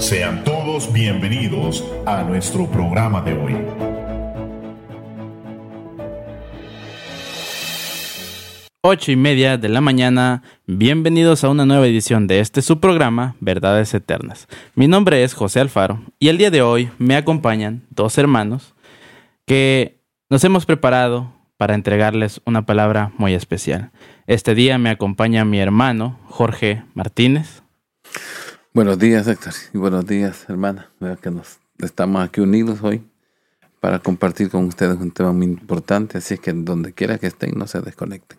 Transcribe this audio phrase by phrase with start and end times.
[0.00, 3.54] Sean todos bienvenidos a nuestro programa de hoy.
[8.80, 13.36] Ocho y media de la mañana, bienvenidos a una nueva edición de este su programa,
[13.40, 14.48] Verdades Eternas.
[14.74, 18.74] Mi nombre es José Alfaro y el día de hoy me acompañan dos hermanos
[19.44, 23.90] que nos hemos preparado para entregarles una palabra muy especial.
[24.26, 27.62] Este día me acompaña mi hermano Jorge Martínez.
[28.72, 30.90] Buenos días, Héctor, y buenos días, hermana.
[31.00, 33.02] Veo que nos estamos aquí unidos hoy
[33.80, 37.58] para compartir con ustedes un tema muy importante, así es que donde quiera que estén,
[37.58, 38.38] no se desconecten.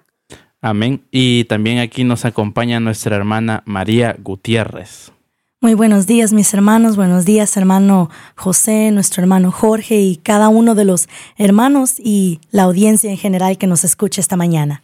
[0.61, 1.03] Amén.
[1.11, 5.11] Y también aquí nos acompaña nuestra hermana María Gutiérrez.
[5.59, 6.95] Muy buenos días, mis hermanos.
[6.95, 12.63] Buenos días, hermano José, nuestro hermano Jorge y cada uno de los hermanos y la
[12.63, 14.81] audiencia en general que nos escucha esta mañana.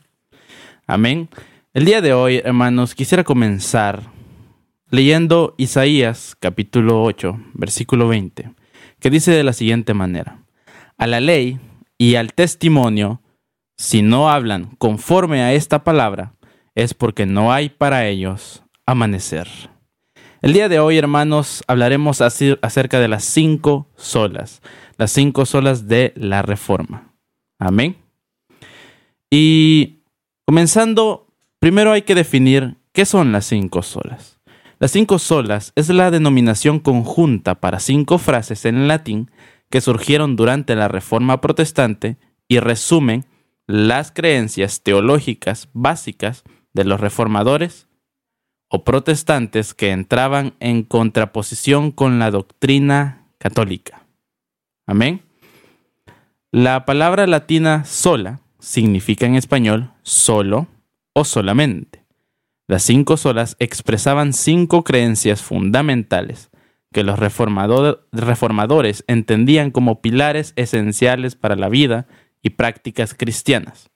[0.88, 1.30] Amén.
[1.74, 4.17] El día de hoy, hermanos, quisiera comenzar
[4.90, 8.52] leyendo Isaías capítulo 8, versículo 20,
[9.00, 10.40] que dice de la siguiente manera,
[10.98, 11.60] a la ley
[11.98, 13.22] y al testimonio,
[13.78, 16.34] si no hablan conforme a esta palabra,
[16.76, 19.48] es porque no hay para ellos amanecer.
[20.42, 24.62] El día de hoy, hermanos, hablaremos acerca de las cinco solas,
[24.98, 27.14] las cinco solas de la reforma.
[27.60, 27.98] Amén.
[29.30, 30.04] Y
[30.46, 31.28] comenzando,
[31.60, 34.37] primero hay que definir qué son las cinco solas.
[34.80, 39.32] Las cinco solas es la denominación conjunta para cinco frases en latín
[39.70, 43.26] que surgieron durante la Reforma Protestante y resumen
[43.66, 47.88] las creencias teológicas básicas de los reformadores
[48.70, 54.06] o protestantes que entraban en contraposición con la doctrina católica.
[54.86, 55.22] Amén.
[56.52, 60.68] La palabra latina sola significa en español solo
[61.14, 62.07] o solamente.
[62.68, 66.52] Las cinco solas expresaban cinco creencias fundamentales
[66.92, 72.08] que los reformadores entendían como pilares esenciales para la vida
[72.42, 73.90] y prácticas cristianas.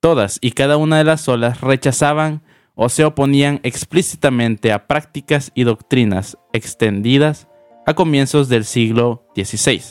[0.00, 2.42] Todas y cada una de las solas rechazaban
[2.74, 7.48] o se oponían explícitamente a prácticas y doctrinas extendidas
[7.86, 9.82] a comienzos del siglo XVI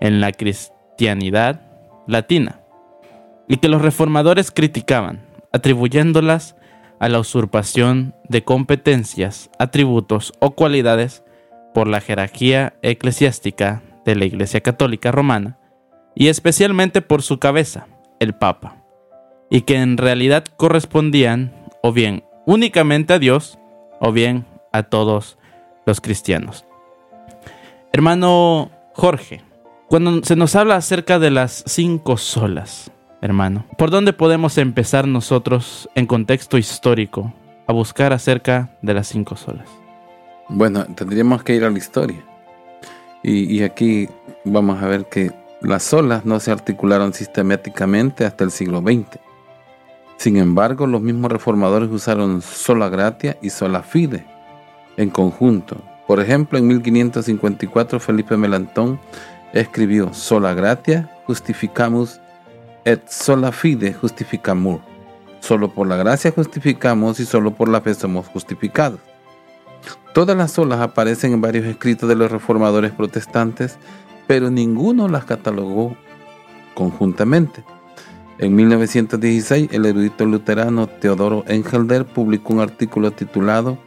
[0.00, 1.62] en la cristianidad
[2.06, 2.60] latina,
[3.48, 6.55] y que los reformadores criticaban, atribuyéndolas
[6.98, 11.22] a la usurpación de competencias, atributos o cualidades
[11.74, 15.58] por la jerarquía eclesiástica de la Iglesia Católica Romana,
[16.14, 17.86] y especialmente por su cabeza,
[18.20, 18.82] el Papa,
[19.50, 21.52] y que en realidad correspondían
[21.82, 23.58] o bien únicamente a Dios
[24.00, 25.38] o bien a todos
[25.84, 26.64] los cristianos.
[27.92, 29.42] Hermano Jorge,
[29.88, 32.90] cuando se nos habla acerca de las cinco solas,
[33.20, 37.32] hermano, ¿por dónde podemos empezar nosotros en contexto histórico
[37.66, 39.68] a buscar acerca de las cinco solas?
[40.48, 42.24] Bueno, tendríamos que ir a la historia.
[43.22, 44.08] Y, y aquí
[44.44, 49.18] vamos a ver que las solas no se articularon sistemáticamente hasta el siglo XX.
[50.16, 54.24] Sin embargo, los mismos reformadores usaron sola gratia y sola fide
[54.96, 55.76] en conjunto.
[56.06, 59.00] Por ejemplo, en 1554 Felipe Melantón
[59.52, 62.20] escribió sola gratia justificamos
[62.86, 64.80] et sola fide justificamur.
[65.40, 69.00] Solo por la gracia justificamos y solo por la fe somos justificados.
[70.14, 73.76] Todas las solas aparecen en varios escritos de los reformadores protestantes,
[74.26, 75.96] pero ninguno las catalogó
[76.74, 77.64] conjuntamente.
[78.38, 83.78] En 1916, el erudito luterano Teodoro Engelder publicó un artículo titulado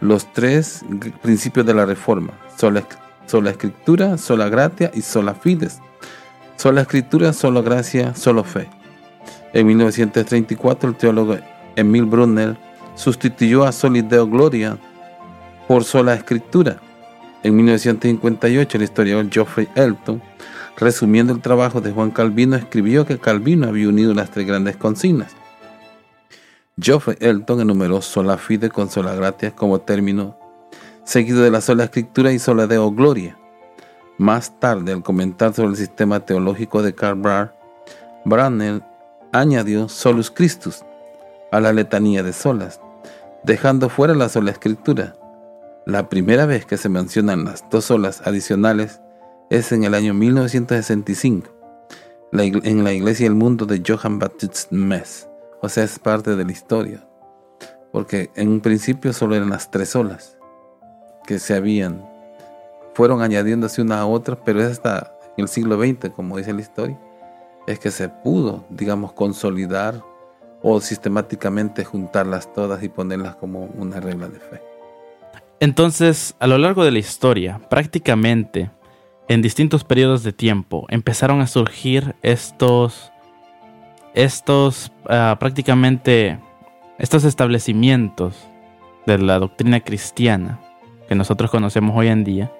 [0.00, 0.82] Los tres
[1.22, 2.84] principios de la Reforma, sola,
[3.26, 5.80] sola escritura, sola gratia y sola fides.
[6.60, 8.68] Sola escritura, sola gracia, solo fe.
[9.54, 11.38] En 1934, el teólogo
[11.74, 12.58] Emil Brunner
[12.96, 14.76] sustituyó a Solideo Gloria
[15.66, 16.76] por sola escritura.
[17.42, 20.20] En 1958, el historiador Geoffrey Elton
[20.76, 25.34] resumiendo el trabajo de Juan Calvino, escribió que Calvino había unido las tres grandes consignas.
[26.78, 30.36] Geoffrey Elton enumeró sola fide con sola gratia como término,
[31.04, 33.39] seguido de la sola escritura y sola deo gloria.
[34.20, 37.54] Más tarde, al comentar sobre el sistema teológico de Karl Barth,
[38.26, 38.82] Brannel
[39.32, 40.84] añadió solus Christus
[41.50, 42.82] a la letanía de solas,
[43.44, 45.16] dejando fuera la sola escritura.
[45.86, 49.00] La primera vez que se mencionan las dos solas adicionales
[49.48, 51.48] es en el año 1965,
[52.32, 55.30] en la Iglesia del Mundo de Johann Baptist Mess.
[55.62, 57.08] O sea, es parte de la historia.
[57.90, 60.36] Porque en un principio solo eran las tres olas
[61.26, 62.09] que se habían,
[63.00, 67.00] fueron añadiéndose una a otra, pero es hasta el siglo XX, como dice la historia,
[67.66, 70.02] es que se pudo, digamos, consolidar
[70.62, 74.62] o sistemáticamente juntarlas todas y ponerlas como una regla de fe.
[75.60, 78.70] Entonces, a lo largo de la historia, prácticamente
[79.28, 83.12] en distintos periodos de tiempo empezaron a surgir estos,
[84.12, 86.38] estos ah, prácticamente,
[86.98, 88.36] estos establecimientos
[89.06, 90.60] de la doctrina cristiana
[91.08, 92.52] que nosotros conocemos hoy en día,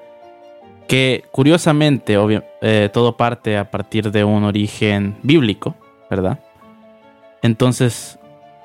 [0.91, 2.17] que curiosamente
[2.63, 5.77] eh, todo parte a partir de un origen bíblico,
[6.11, 6.41] ¿verdad?
[7.43, 8.19] Entonces,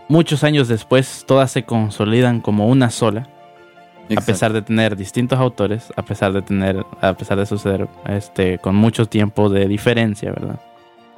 [0.07, 3.29] muchos años después, todas se consolidan como una sola,
[4.17, 8.57] a pesar de tener distintos autores, a pesar de tener, a pesar de suceder, este,
[8.57, 10.59] con mucho tiempo de diferencia, ¿verdad?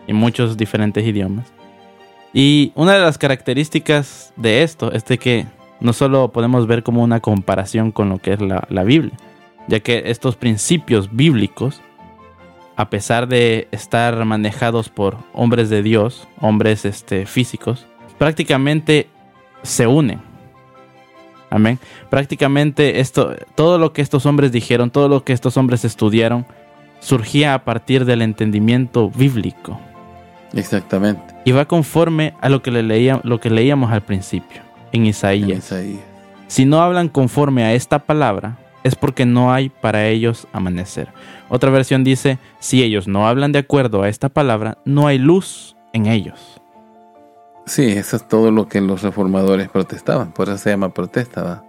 [0.07, 1.53] Y muchos diferentes idiomas.
[2.33, 5.45] Y una de las características de esto es de que
[5.79, 9.17] no solo podemos ver como una comparación con lo que es la Biblia,
[9.67, 11.81] ya que estos principios bíblicos,
[12.75, 17.85] a pesar de estar manejados por hombres de Dios, hombres este, físicos,
[18.17, 19.07] prácticamente
[19.63, 20.21] se unen.
[21.49, 21.79] Amén.
[22.09, 26.45] Prácticamente esto, todo lo que estos hombres dijeron, todo lo que estos hombres estudiaron,
[26.99, 29.79] surgía a partir del entendimiento bíblico.
[30.53, 31.35] Exactamente.
[31.45, 34.61] Y va conforme a lo que, le leía, lo que leíamos al principio,
[34.91, 35.49] en Isaías.
[35.49, 36.01] en Isaías.
[36.47, 41.09] Si no hablan conforme a esta palabra, es porque no hay para ellos amanecer.
[41.49, 45.75] Otra versión dice, si ellos no hablan de acuerdo a esta palabra, no hay luz
[45.93, 46.61] en ellos.
[47.65, 51.63] Sí, eso es todo lo que los reformadores protestaban, por eso se llama protesta.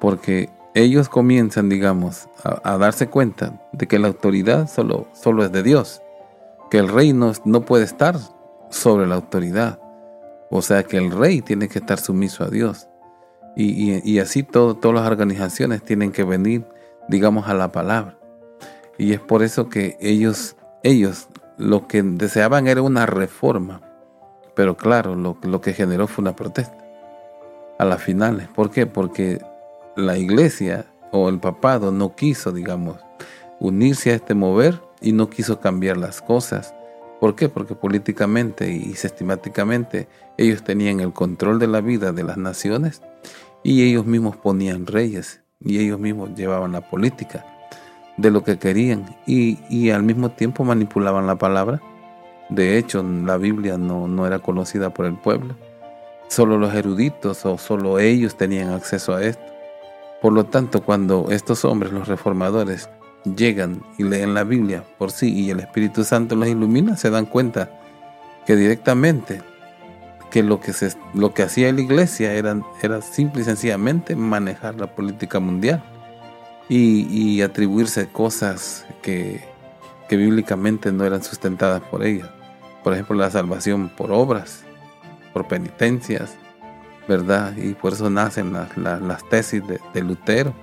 [0.00, 5.62] Porque ellos comienzan, digamos, a, darse cuenta de que la autoridad solo, solo es de
[5.62, 6.00] Dios,
[6.70, 8.16] que el rey no, no puede estar
[8.70, 9.78] sobre la autoridad,
[10.50, 12.88] o sea que el rey tiene que estar sumiso a Dios.
[13.54, 16.64] Y, así todas las organizaciones tienen que venir,
[17.08, 18.16] digamos, a la palabra.
[18.98, 21.28] Y es por eso que ellos, ellos
[21.58, 23.80] lo que deseaban era una reforma.
[24.54, 26.76] Pero claro, lo, lo que generó fue una protesta
[27.78, 28.48] a las finales.
[28.48, 28.86] ¿Por qué?
[28.86, 29.40] Porque
[29.96, 32.98] la iglesia o el papado no quiso, digamos,
[33.60, 36.74] unirse a este mover y no quiso cambiar las cosas.
[37.20, 37.48] ¿Por qué?
[37.48, 43.02] Porque políticamente y sistemáticamente ellos tenían el control de la vida de las naciones
[43.62, 47.44] y ellos mismos ponían reyes y ellos mismos llevaban la política
[48.16, 51.80] de lo que querían y, al mismo tiempo manipulaban la palabra.
[52.48, 55.54] De hecho, la Biblia no, no era conocida por el pueblo.
[56.28, 59.44] Solo los eruditos o solo ellos tenían acceso a esto.
[60.20, 62.88] Por lo tanto, cuando estos hombres, los reformadores,
[63.24, 67.26] llegan y leen la Biblia por sí y el Espíritu Santo los ilumina, se dan
[67.26, 67.70] cuenta
[68.46, 69.42] que directamente
[70.32, 74.80] que lo que, se, lo que hacía la iglesia era, era simple y sencillamente manejar
[74.80, 75.84] la política mundial
[76.70, 79.44] y, atribuirse cosas que,
[80.08, 82.32] que, bíblicamente no eran sustentadas por ella.
[82.82, 84.64] Por ejemplo, la salvación por obras,
[85.34, 86.34] por penitencias,
[87.06, 87.54] ¿verdad?
[87.58, 90.54] Y por eso nacen las, las, tesis de, Lutero,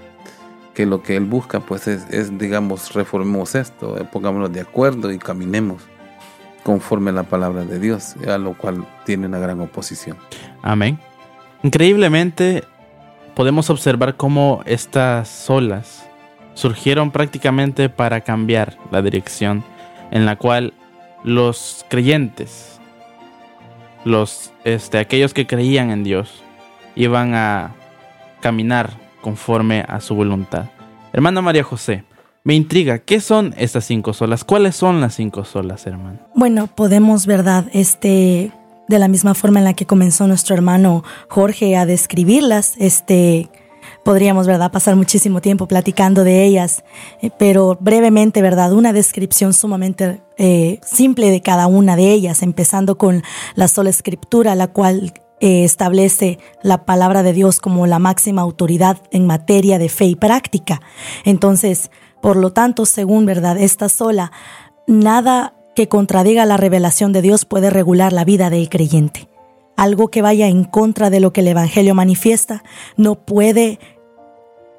[0.74, 5.20] que lo que él busca pues es, es digamos, reformemos esto, pongámonos de acuerdo y
[5.20, 5.84] caminemos
[6.70, 10.18] conforme a la palabra de Dios, a lo cual tiene una gran oposición.
[10.62, 11.00] Amén.
[11.64, 12.64] Increíblemente
[13.34, 16.08] podemos observar cómo estas olas
[16.54, 19.64] surgieron prácticamente para cambiar la dirección
[20.12, 20.76] en la cual
[21.24, 22.80] los creyentes,
[24.06, 26.44] los este, aquellos que creían en Dios,
[26.96, 27.72] iban a
[28.42, 30.66] caminar conforme a su voluntad.
[31.14, 32.04] Hermana María José,
[32.44, 34.44] me intriga, ¿qué son estas cinco solas?
[34.44, 36.20] ¿Cuáles son las cinco solas, hermano?
[36.36, 37.66] Bueno, podemos, ¿verdad?
[37.74, 38.52] Este,
[38.88, 43.50] de la misma forma en la que comenzó nuestro hermano Jorge a describirlas, este,
[44.04, 46.84] podríamos, ¿verdad?, pasar muchísimo tiempo platicando de ellas,
[47.22, 52.98] eh, pero brevemente, ¿verdad?, una descripción sumamente eh, simple de cada una de ellas, empezando
[52.98, 53.22] con
[53.56, 58.98] la sola escritura, la cual eh, establece la palabra de Dios como la máxima autoridad
[59.12, 60.82] en materia de fe y práctica.
[61.24, 64.32] Entonces, por lo tanto, según verdad, esta sola,
[64.88, 69.30] nada que contradiga la revelación de Dios puede regular la vida del creyente.
[69.78, 72.64] Algo que vaya en contra de lo que el Evangelio manifiesta
[72.98, 73.80] no puede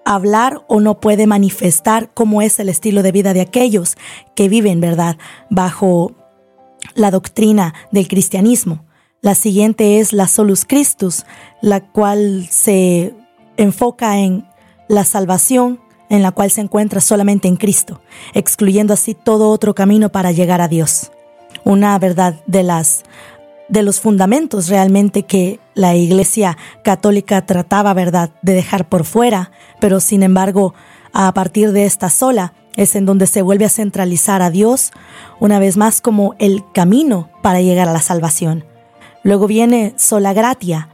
[0.05, 3.97] hablar o no puede manifestar cómo es el estilo de vida de aquellos
[4.35, 5.17] que viven, ¿verdad?,
[5.49, 6.13] bajo
[6.95, 8.85] la doctrina del cristianismo.
[9.23, 11.25] La siguiente es la Solus Christus,
[11.61, 13.15] la cual se
[13.57, 14.47] enfoca en
[14.89, 18.03] la salvación en la cual se encuentra solamente en Cristo,
[18.35, 21.11] excluyendo así todo otro camino para llegar a Dios.
[21.65, 23.05] Una verdad de las
[23.71, 30.01] de los fundamentos realmente que la Iglesia Católica trataba, verdad, de dejar por fuera, pero
[30.01, 30.75] sin embargo,
[31.13, 34.91] a partir de esta sola es en donde se vuelve a centralizar a Dios
[35.39, 38.65] una vez más como el camino para llegar a la salvación.
[39.23, 40.89] Luego viene sola gratia,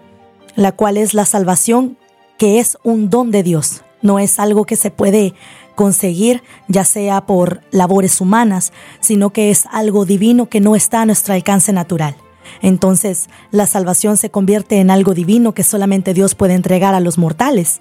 [0.55, 1.97] la cual es la salvación
[2.37, 5.35] que es un don de Dios, No es algo que se puede
[5.75, 11.07] conseguir ya sea por labores humanas, sino que es algo divino que no está a
[11.07, 12.17] nuestro alcance natural.
[12.63, 17.19] Entonces, la salvación se convierte en algo divino que solamente Dios puede entregar a los
[17.19, 17.81] mortales.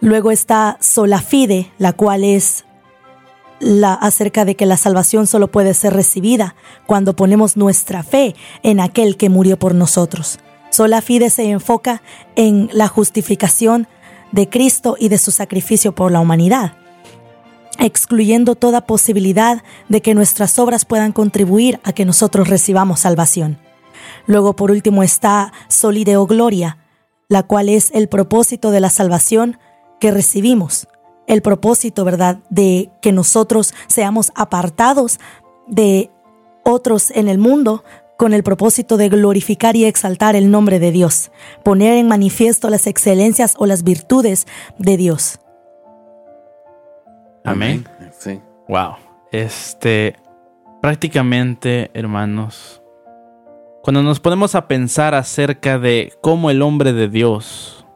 [0.00, 2.64] Luego está sola fide, la cual es
[3.60, 6.54] la acerca de que la salvación solo puede ser recibida
[6.86, 10.38] cuando ponemos nuestra fe en aquel que murió por nosotros.
[10.70, 12.00] Sola fide se enfoca
[12.36, 13.86] en la justificación
[14.32, 16.74] de Cristo y de su sacrificio por la humanidad,
[17.78, 23.58] excluyendo toda posibilidad de que nuestras obras puedan contribuir a que nosotros recibamos salvación.
[24.26, 26.78] Luego, por último, está Solideo Gloria,
[27.28, 29.58] la cual es el propósito de la salvación
[29.98, 30.88] que recibimos,
[31.26, 35.20] el propósito, ¿verdad?, de que nosotros seamos apartados
[35.68, 36.10] de
[36.64, 37.84] otros en el mundo
[38.20, 41.30] con el propósito de glorificar y exaltar el nombre de Dios,
[41.64, 44.46] poner en manifiesto las excelencias o las virtudes
[44.76, 45.40] de Dios.
[47.46, 47.88] Amén.
[48.18, 48.38] Sí.
[48.68, 48.96] Wow.
[49.32, 50.16] Este,
[50.82, 52.82] prácticamente, hermanos,
[53.82, 57.86] cuando nos ponemos a pensar acerca de cómo el hombre de Dios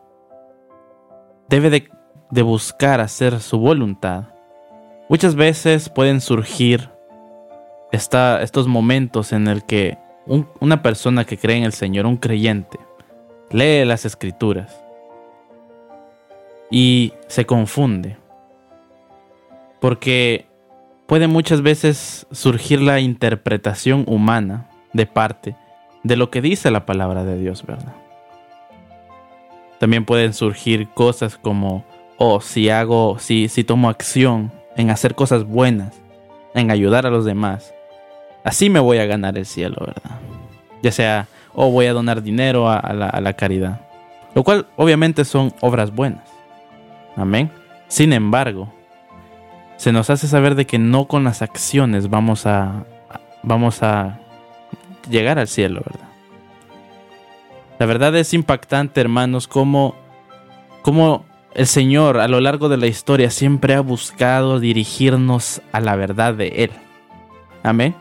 [1.50, 4.28] debe de, buscar hacer su voluntad,
[5.10, 6.88] muchas veces pueden surgir
[7.92, 12.78] estos momentos en el que una persona que cree en el Señor, un creyente,
[13.50, 14.80] lee las escrituras
[16.70, 18.16] y se confunde.
[19.80, 20.46] Porque
[21.06, 25.56] puede muchas veces surgir la interpretación humana de parte
[26.02, 27.94] de lo que dice la palabra de Dios, ¿verdad?
[29.78, 31.84] También pueden surgir cosas como,
[32.16, 36.00] oh, si hago, si, si tomo acción en hacer cosas buenas,
[36.54, 37.74] en ayudar a los demás,
[38.44, 40.20] Así me voy a ganar el cielo, ¿verdad?
[40.82, 43.80] Ya sea, o voy a donar dinero a, la, caridad.
[44.34, 46.28] Lo cual obviamente son obras buenas.
[47.16, 47.50] Amén.
[47.88, 48.70] Sin embargo,
[49.76, 52.84] se nos hace saber de que no con las acciones vamos a,
[53.42, 54.20] vamos a
[55.08, 56.08] llegar al cielo, ¿verdad?
[57.78, 59.94] La verdad es impactante, hermanos, cómo,
[60.82, 61.24] cómo
[61.54, 66.34] el Señor a lo largo de la historia siempre ha buscado dirigirnos a la verdad
[66.34, 66.70] de Él.
[67.62, 67.94] Amén.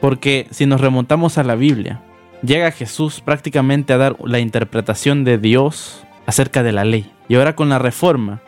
[0.00, 2.02] Porque si nos remontamos a la Biblia,
[2.42, 7.10] llega Jesús prácticamente a dar la interpretación de Dios acerca de la ley.
[7.28, 8.40] Y ahora con la reforma,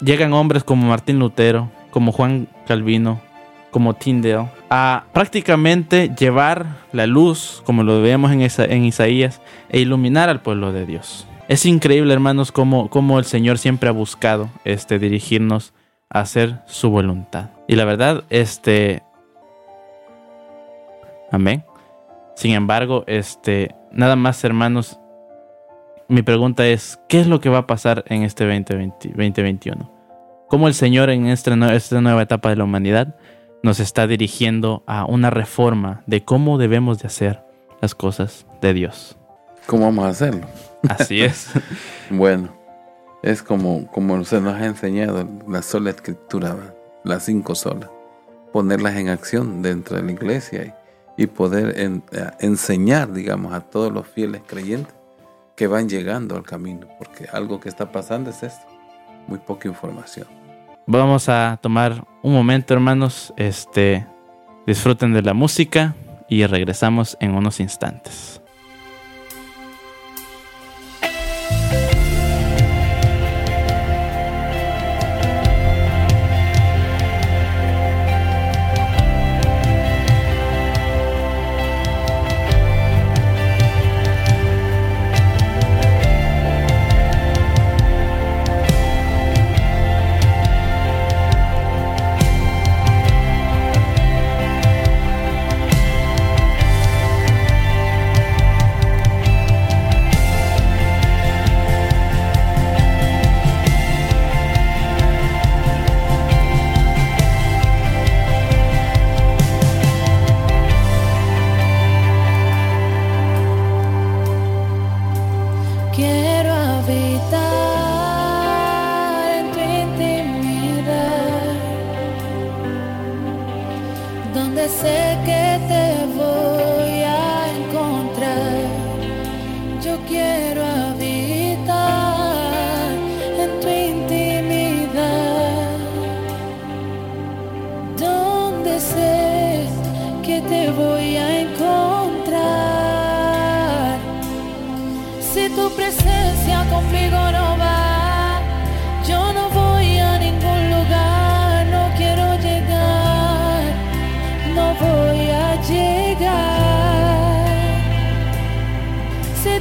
[0.00, 3.20] llegan hombres como Martín Lutero, como Juan Calvino,
[3.70, 10.28] como Tyndale, a prácticamente llevar la luz, como lo vemos en, en Isaías, e iluminar
[10.28, 11.26] al pueblo de Dios.
[11.48, 15.72] Es increíble, hermanos, cómo, cómo el Señor siempre ha buscado este, dirigirnos
[16.10, 17.50] a hacer su voluntad.
[17.68, 19.02] Y la verdad, este,
[21.30, 21.64] Amén.
[22.34, 25.00] Sin embargo, este, nada más hermanos,
[26.08, 29.90] mi pregunta es, ¿qué es lo que va a pasar en este 2020, 2021?
[30.48, 33.16] ¿Cómo el Señor en esta nueva etapa de la humanidad
[33.62, 37.42] nos está dirigiendo a una reforma de cómo debemos de hacer
[37.80, 39.16] las cosas de Dios?
[39.66, 40.46] ¿Cómo vamos a hacerlo?
[40.88, 41.50] Así es.
[42.10, 42.50] bueno,
[43.22, 47.90] es como, como se nos ha enseñado la sola escritura, las cinco solas,
[48.52, 50.76] ponerlas en acción dentro de la iglesia
[51.16, 52.00] y poder eh,
[52.40, 54.94] enseñar, digamos, a todos los fieles creyentes
[55.54, 58.66] que van llegando al camino, porque algo que está pasando es esto,
[59.26, 60.26] muy poca información.
[60.86, 64.06] Vamos a tomar un momento, hermanos, este,
[64.66, 65.96] disfruten de la música
[66.28, 68.42] y regresamos en unos instantes.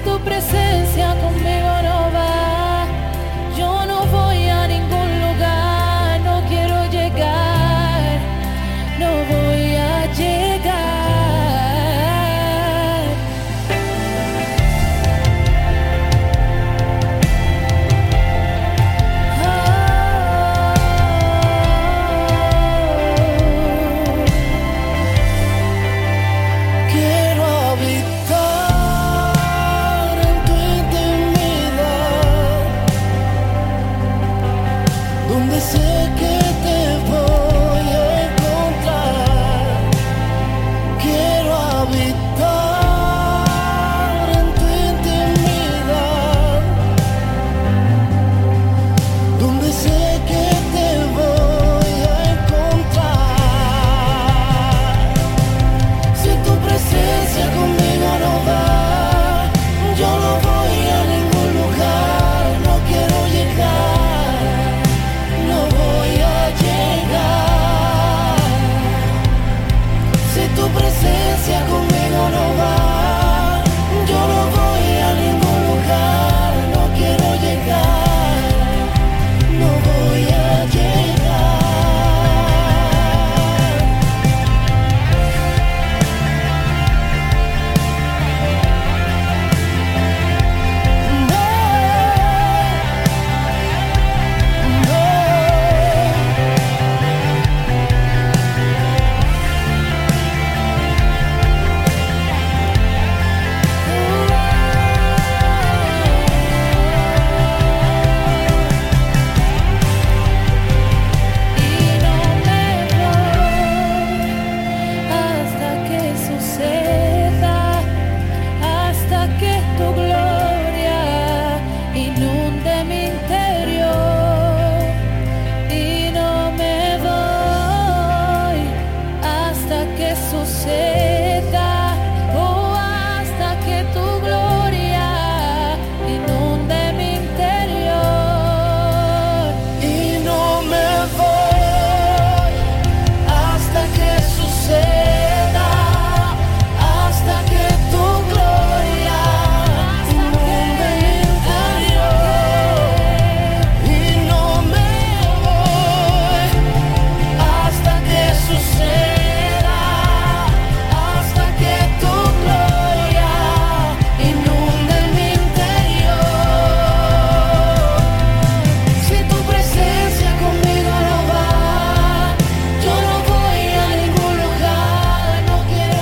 [0.04, 1.75] tu presencia conmigo.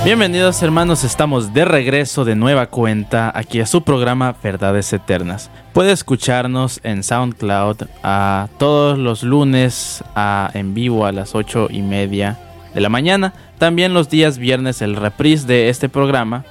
[0.04, 5.50] Bienvenidos hermanos, estamos de regreso de nueva cuenta aquí a su programa Verdades Eternas.
[5.72, 10.04] Puede escucharnos en SoundCloud a todos los lunes
[10.52, 12.38] en vivo a las 8 y media
[12.74, 13.32] de la mañana.
[13.56, 16.44] También los días viernes el reprise de este programa,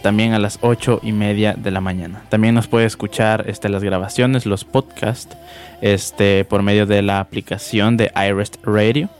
[0.00, 2.22] también a las 8 y media de la mañana.
[2.30, 5.36] También nos puede escuchar este, las grabaciones, los podcasts,
[5.82, 9.10] este, por medio de la aplicación de iRest Radio.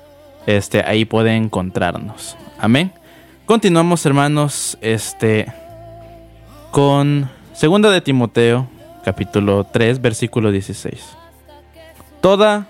[0.47, 2.35] Este, ahí puede encontrarnos.
[2.59, 2.95] Amén.
[3.51, 5.53] Continuamos, hermanos, este
[6.71, 8.69] con Segunda de Timoteo,
[9.03, 11.17] capítulo 3, versículo 16.
[12.21, 12.69] Toda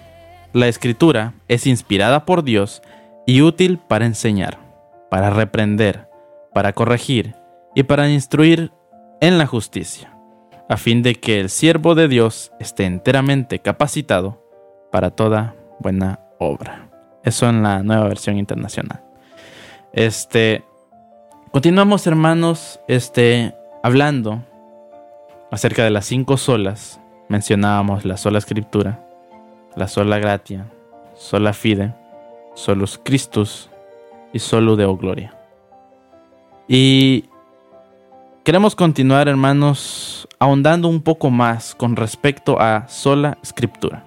[0.55, 2.81] la escritura es inspirada por Dios
[3.27, 4.59] y útil para enseñar,
[5.11, 6.09] para reprender,
[6.55, 7.35] para corregir
[7.75, 8.73] y para instruir
[9.21, 10.17] en la justicia,
[10.71, 14.43] a fin de que el siervo de Dios esté enteramente capacitado
[14.91, 16.89] para toda buena obra.
[17.23, 19.05] Eso en la nueva versión internacional.
[19.93, 20.65] Este,
[21.53, 24.41] Continuamos, hermanos, este, hablando
[25.51, 27.01] acerca de las cinco solas.
[27.29, 29.05] Mencionábamos la sola escritura,
[29.75, 30.71] la sola gratia,
[31.17, 31.93] sola fide,
[32.55, 33.69] solus Christus
[34.33, 35.37] y solo Deo gloria.
[36.69, 37.25] Y
[38.45, 44.05] queremos continuar, hermanos, ahondando un poco más con respecto a sola escritura.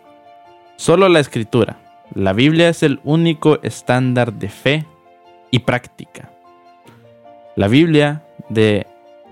[0.78, 1.78] Solo la escritura.
[2.16, 4.86] La Biblia es el único estándar de fe
[5.52, 6.33] y práctica
[7.56, 8.88] la Biblia de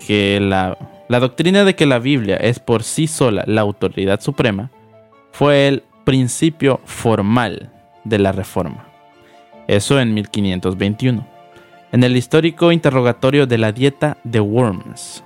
[0.05, 4.71] que la, la doctrina de que la Biblia es por sí sola la autoridad suprema
[5.31, 7.69] fue el principio formal
[8.03, 8.88] de la Reforma.
[9.67, 11.27] Eso en 1521.
[11.91, 15.23] En el histórico interrogatorio de la dieta de Worms,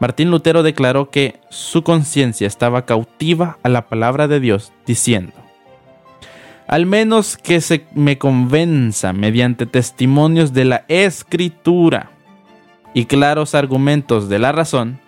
[0.00, 5.32] Martín Lutero declaró que su conciencia estaba cautiva a la palabra de Dios, diciendo,
[6.66, 12.10] al menos que se me convenza mediante testimonios de la escritura
[12.94, 15.00] y claros argumentos de la razón,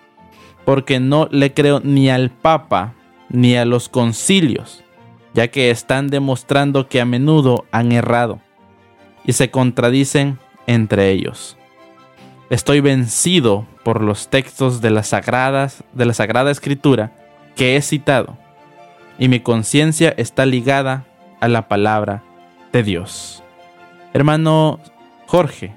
[0.65, 2.95] porque no le creo ni al Papa
[3.29, 4.85] ni a los concilios,
[5.33, 8.41] ya que están demostrando que a menudo han errado
[9.25, 11.57] y se contradicen entre ellos.
[12.51, 17.13] Estoy vencido por los textos de de la Sagrada Escritura
[17.55, 18.37] que he citado
[19.19, 21.07] y mi conciencia está ligada
[21.41, 22.23] a la palabra
[22.73, 23.43] de Dios.
[24.13, 24.81] Hermano
[25.27, 25.75] Jorge,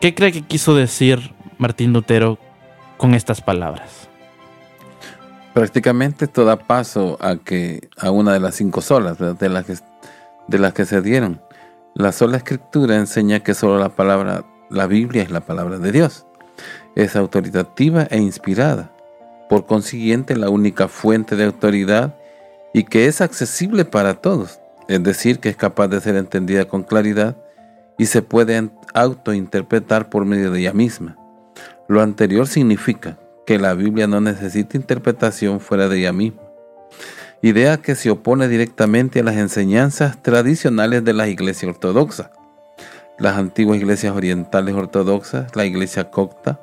[0.00, 2.38] ¿qué cree que quiso decir Martín Lutero
[2.96, 4.08] con estas palabras?
[5.54, 9.74] Prácticamente todo da paso a que a una de las cinco solas de las que
[10.46, 11.40] de las que se dieron.
[11.94, 16.26] La sola escritura enseña que solo la palabra, la Biblia es la palabra de Dios.
[16.94, 18.90] Es autoritativa e inspirada.
[19.48, 22.14] Por consiguiente, la única fuente de autoridad
[22.72, 26.82] y que es accesible para todos, es decir, que es capaz de ser entendida con
[26.82, 27.36] claridad
[27.98, 31.16] y se puede autointerpretar por medio de ella misma.
[31.88, 36.42] Lo anterior significa que la Biblia no necesita interpretación fuera de ella misma,
[37.42, 42.30] idea que se opone directamente a las enseñanzas tradicionales de la Iglesia ortodoxa,
[43.18, 46.60] las antiguas iglesias orientales ortodoxas, la Iglesia copta,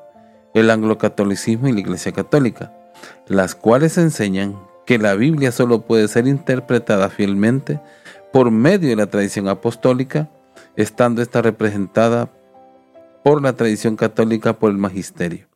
[0.54, 2.72] el anglocatolicismo y la Iglesia católica,
[3.28, 7.82] las cuales enseñan que la Biblia solo puede ser interpretada fielmente
[8.32, 10.30] por medio de la tradición apostólica,
[10.76, 12.30] estando esta representada
[13.24, 15.48] por la tradición católica por el magisterio,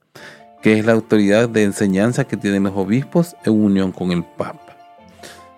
[0.61, 4.75] que es la autoridad de enseñanza que tienen los obispos en unión con el Papa.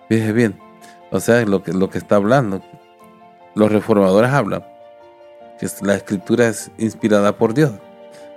[0.09, 0.59] Fíjese bien,
[1.11, 2.61] o sea, lo que, lo que está hablando,
[3.55, 4.63] los reformadores hablan,
[5.59, 7.71] que la escritura es inspirada por Dios,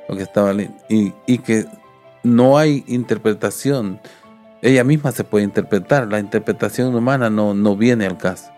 [0.08, 0.52] lo que estaba
[0.88, 1.66] y, y que
[2.22, 4.00] no hay interpretación
[4.64, 6.10] ella misma se puede interpretar.
[6.10, 8.50] La interpretación humana no, no viene al caso.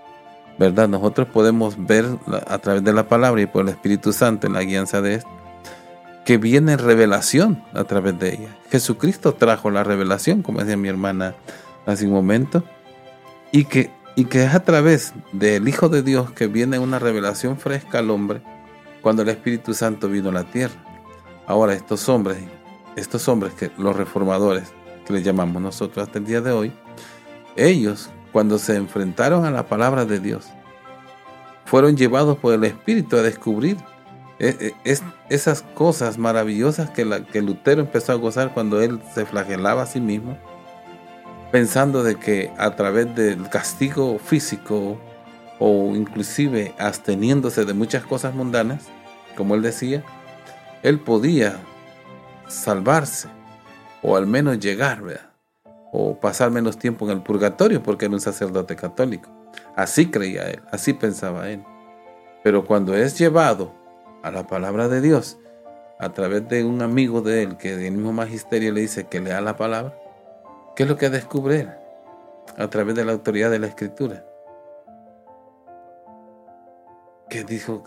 [0.58, 0.88] ¿Verdad?
[0.88, 2.06] Nosotros podemos ver
[2.46, 5.30] a través de la palabra y por el Espíritu Santo en la guianza de esto,
[6.24, 8.56] que viene revelación a través de ella.
[8.70, 11.34] Jesucristo trajo la revelación, como decía mi hermana
[11.84, 12.64] hace un momento,
[13.52, 17.58] y que, y que es a través del Hijo de Dios que viene una revelación
[17.58, 18.40] fresca al hombre
[19.02, 20.74] cuando el Espíritu Santo vino a la tierra.
[21.46, 22.38] Ahora estos hombres,
[22.96, 24.64] estos hombres que los reformadores
[25.06, 26.72] que le llamamos nosotros hasta el día de hoy,
[27.54, 30.48] ellos, cuando se enfrentaron a la palabra de Dios,
[31.64, 33.78] fueron llevados por el Espíritu a descubrir
[34.38, 34.98] eh, eh,
[35.30, 40.02] esas cosas maravillosas que, que Lutero empezó a gozar cuando él se flagelaba a sí
[40.02, 40.36] mismo,
[41.50, 44.98] pensando de que a través del castigo físico
[45.58, 48.84] o inclusive absteniéndose de muchas cosas mundanas,
[49.34, 50.04] como él decía,
[50.82, 51.56] él podía
[52.48, 53.28] salvarse
[54.02, 55.25] o al menos llegar, ¿verdad?
[55.98, 59.30] O pasar menos tiempo en el purgatorio porque era un sacerdote católico.
[59.74, 61.64] Así creía él, así pensaba él.
[62.44, 63.72] Pero cuando es llevado
[64.22, 65.38] a la palabra de Dios
[65.98, 69.40] a través de un amigo de él que del mismo magisterio le dice que lea
[69.40, 69.98] la palabra,
[70.74, 71.70] ¿qué es lo que descubre él?
[72.58, 74.22] A través de la autoridad de la escritura.
[77.30, 77.84] Que dijo,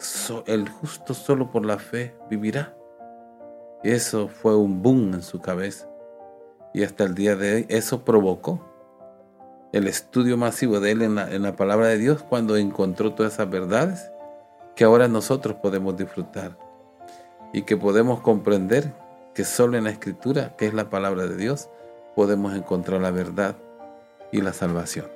[0.48, 2.76] el justo solo por la fe vivirá.
[3.84, 5.89] Y eso fue un boom en su cabeza.
[6.74, 8.66] Y hasta el día de hoy eso provocó
[9.72, 14.12] el estudio masivo de él en la, palabra de Dios cuando encontró todas esas verdades
[14.76, 16.58] que ahora nosotros podemos disfrutar
[17.54, 18.94] y que podemos comprender
[19.34, 21.70] que solo en la escritura, que es la palabra de Dios,
[22.16, 23.56] podemos encontrar la verdad
[24.32, 25.08] y la salvación.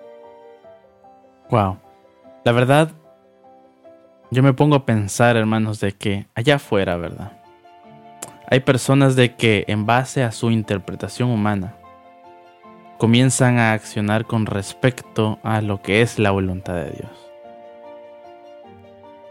[1.49, 1.77] Wow.
[2.43, 2.91] La verdad,
[4.31, 7.42] yo me pongo a pensar, hermanos, de que allá afuera, ¿verdad?
[8.49, 11.75] Hay personas de que en base a su interpretación humana
[12.97, 17.11] comienzan a accionar con respecto a lo que es la voluntad de Dios.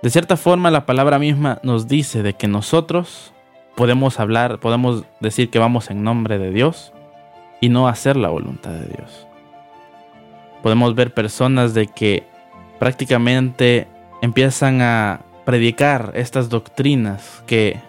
[0.03, 3.33] De cierta forma la palabra misma nos dice de que nosotros
[3.77, 6.92] podemos hablar, podemos decir que vamos en nombre de Dios
[7.61, 9.27] y no hacer la voluntad de Dios.
[10.62, 12.25] Podemos ver personas de que
[12.79, 13.87] prácticamente
[14.22, 17.81] empiezan a predicar estas doctrinas que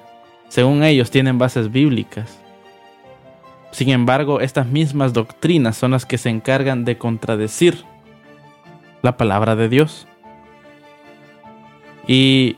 [0.53, 2.37] según ellos tienen bases bíblicas.
[3.71, 7.83] Sin embargo, estas mismas doctrinas son las que se encargan de contradecir
[9.01, 10.05] la palabra de Dios.
[12.05, 12.57] Y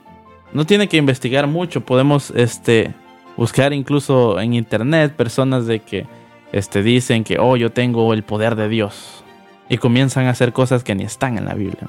[0.51, 2.93] no tiene que investigar mucho, podemos este,
[3.37, 6.05] buscar incluso en internet personas de que
[6.51, 9.23] este, dicen que, oh, yo tengo el poder de Dios.
[9.69, 11.87] Y comienzan a hacer cosas que ni están en la Biblia.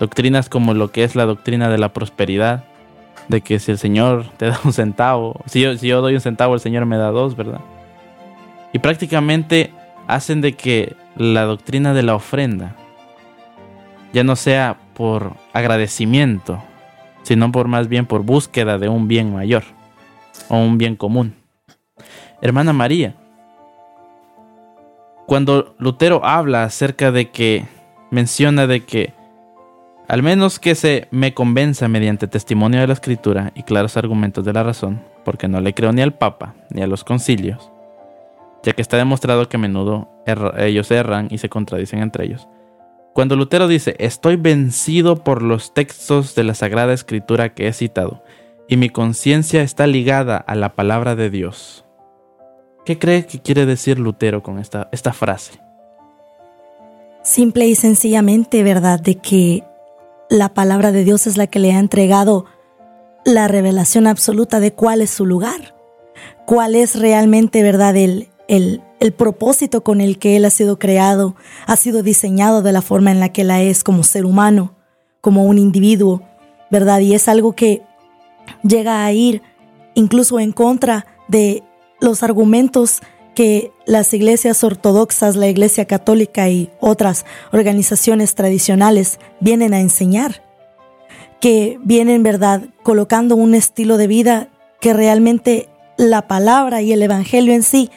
[0.00, 2.64] Doctrinas como lo que es la doctrina de la prosperidad,
[3.28, 6.20] de que si el Señor te da un centavo, si yo, si yo doy un
[6.20, 7.60] centavo, el Señor me da dos, ¿verdad?
[8.72, 9.72] Y prácticamente
[10.06, 12.76] hacen de que la doctrina de la ofrenda
[14.12, 16.62] ya no sea por agradecimiento,
[17.22, 19.64] sino por más bien por búsqueda de un bien mayor
[20.48, 21.34] o un bien común.
[22.40, 23.14] Hermana María,
[25.26, 27.66] cuando Lutero habla acerca de que
[28.10, 29.12] menciona de que
[30.08, 34.52] al menos que se me convenza mediante testimonio de la escritura y claros argumentos de
[34.52, 37.70] la razón, porque no le creo ni al Papa ni a los concilios,
[38.62, 40.08] ya que está demostrado que a menudo
[40.58, 42.48] ellos erran y se contradicen entre ellos.
[43.14, 48.22] Cuando Lutero dice, estoy vencido por los textos de la Sagrada Escritura que he citado,
[48.68, 51.84] y mi conciencia está ligada a la palabra de Dios.
[52.84, 55.60] ¿Qué cree que quiere decir Lutero con esta, esta frase?
[57.22, 59.00] Simple y sencillamente, ¿verdad?
[59.00, 59.64] De que
[60.28, 62.46] la palabra de Dios es la que le ha entregado
[63.24, 65.74] la revelación absoluta de cuál es su lugar,
[66.46, 71.36] cuál es realmente, ¿verdad?, el, el, el propósito con el que él ha sido creado,
[71.66, 74.74] ha sido diseñado de la forma en la que él es como ser humano,
[75.20, 76.22] como un individuo,
[76.70, 77.00] ¿verdad?
[77.00, 77.82] Y es algo que
[78.62, 79.42] llega a ir
[79.94, 81.62] incluso en contra de
[82.00, 83.00] los argumentos
[83.36, 90.42] que las iglesias ortodoxas, la iglesia católica y otras organizaciones tradicionales vienen a enseñar,
[91.38, 94.48] que vienen, verdad, colocando un estilo de vida
[94.80, 95.68] que realmente
[95.98, 97.90] la palabra y el evangelio en sí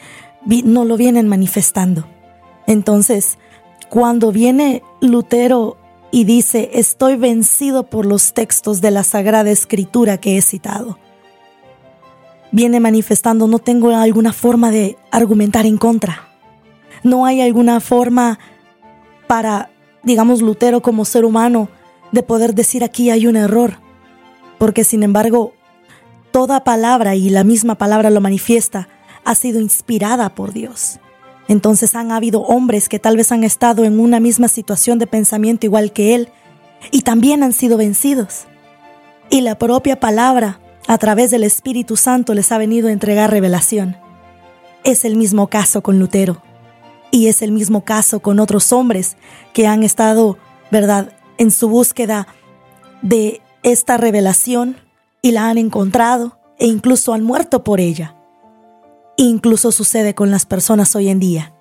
[0.44, 2.06] no lo vienen manifestando.
[2.66, 3.38] Entonces,
[3.88, 5.78] cuando viene Lutero
[6.10, 10.98] y dice, estoy vencido por los textos de la Sagrada Escritura que he citado,
[12.52, 16.28] viene manifestando, no tengo alguna forma de argumentar en contra.
[17.02, 18.38] No hay alguna forma
[19.26, 19.70] para,
[20.02, 21.68] digamos, Lutero como ser humano
[22.12, 23.78] de poder decir aquí hay un error.
[24.58, 25.54] Porque sin embargo,
[26.32, 28.88] toda palabra, y la misma palabra lo manifiesta,
[29.24, 30.98] ha sido inspirada por Dios.
[31.48, 35.66] Entonces han habido hombres que tal vez han estado en una misma situación de pensamiento
[35.66, 36.28] igual que él
[36.90, 38.44] y también han sido vencidos.
[39.30, 43.96] Y la propia palabra a través del Espíritu Santo les ha venido a entregar revelación.
[44.82, 46.42] Es el mismo caso con Lutero.
[47.12, 49.16] Y es el mismo caso con otros hombres
[49.52, 50.36] que han estado,
[50.72, 52.26] ¿verdad?, en su búsqueda
[53.02, 54.78] de esta revelación
[55.22, 58.16] y la han encontrado e incluso han muerto por ella.
[59.16, 61.54] Incluso sucede con las personas hoy en día,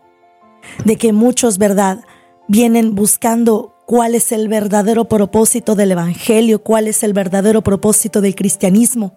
[0.85, 2.03] de que muchos, ¿verdad?,
[2.47, 8.35] vienen buscando cuál es el verdadero propósito del Evangelio, cuál es el verdadero propósito del
[8.35, 9.15] cristianismo.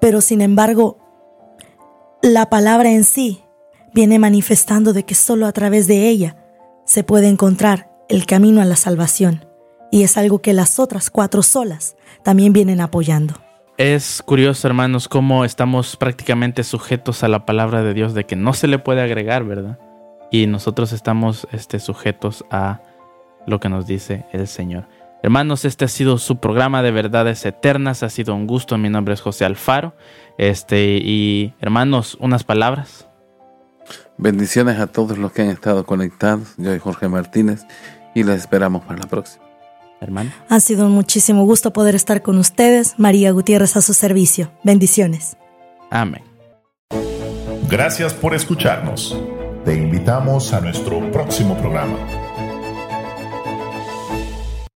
[0.00, 0.98] Pero sin embargo,
[2.22, 3.42] la palabra en sí
[3.92, 6.36] viene manifestando de que solo a través de ella
[6.84, 9.44] se puede encontrar el camino a la salvación.
[9.90, 13.34] Y es algo que las otras cuatro solas también vienen apoyando.
[13.76, 18.52] Es curioso, hermanos, cómo estamos prácticamente sujetos a la palabra de Dios, de que no
[18.52, 19.80] se le puede agregar, ¿verdad?
[20.30, 22.82] Y nosotros estamos este, sujetos a
[23.46, 24.88] lo que nos dice el Señor.
[25.22, 28.02] Hermanos, este ha sido su programa de verdades eternas.
[28.02, 28.78] Ha sido un gusto.
[28.78, 29.94] Mi nombre es José Alfaro.
[30.38, 33.08] Este, y hermanos, unas palabras.
[34.18, 36.54] Bendiciones a todos los que han estado conectados.
[36.56, 37.66] Yo soy Jorge Martínez
[38.14, 39.44] y les esperamos para la próxima.
[40.00, 40.30] Hermano.
[40.48, 42.94] Ha sido un muchísimo gusto poder estar con ustedes.
[42.98, 44.52] María Gutiérrez a su servicio.
[44.62, 45.36] Bendiciones.
[45.90, 46.22] Amén.
[47.68, 49.18] Gracias por escucharnos.
[49.64, 52.25] Te invitamos a nuestro próximo programa.